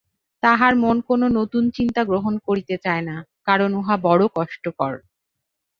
তাহার 0.43 0.73
মন 0.75 0.97
কোন 1.01 1.21
নূতন 1.27 1.65
চিন্তা 1.69 2.01
গ্রহণ 2.03 2.33
করিতে 2.47 2.75
চায় 2.77 3.03
না, 3.09 3.15
কারণ 3.45 3.69
উহা 3.73 3.95
বড় 4.03 4.23
কষ্টকর। 4.35 4.93